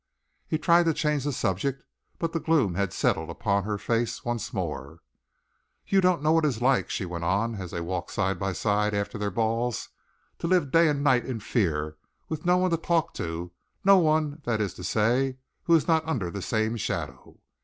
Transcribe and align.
He 0.47 0.57
tried 0.57 0.85
to 0.85 0.95
change 0.95 1.25
the 1.25 1.31
subject, 1.31 1.83
but 2.17 2.33
the 2.33 2.39
gloom 2.39 2.73
had 2.73 2.91
settled 2.91 3.29
upon 3.29 3.65
her 3.65 3.77
face 3.77 4.25
once 4.25 4.51
more. 4.51 5.01
"You 5.85 6.01
don't 6.01 6.23
know 6.23 6.31
what 6.31 6.43
it 6.43 6.47
is 6.47 6.59
like," 6.59 6.89
she 6.89 7.05
went 7.05 7.23
on, 7.23 7.53
as 7.61 7.69
they 7.69 7.81
walked 7.81 8.09
side 8.09 8.39
by 8.39 8.53
side 8.53 8.95
after 8.95 9.19
their 9.19 9.29
balls, 9.29 9.89
"to 10.39 10.47
live 10.47 10.71
day 10.71 10.87
and 10.87 11.03
night 11.03 11.25
in 11.25 11.39
fear, 11.39 11.97
with 12.29 12.47
no 12.47 12.57
one 12.57 12.71
to 12.71 12.77
talk 12.77 13.13
to 13.13 13.51
no 13.85 13.99
one, 13.99 14.41
that 14.43 14.59
is 14.59 14.73
to 14.73 14.83
say, 14.83 15.37
who 15.65 15.75
is 15.75 15.87
not 15.87 16.03
under 16.07 16.31
the 16.31 16.41
same 16.41 16.77
shadow. 16.77 17.39